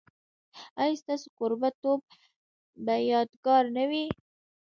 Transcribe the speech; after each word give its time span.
ایا 0.81 0.93
ستاسو 1.01 1.27
کوربه 1.37 1.69
توب 1.81 1.99
به 2.85 2.95
یادګار 3.11 3.63
نه 3.77 3.83
وي؟ 3.89 4.05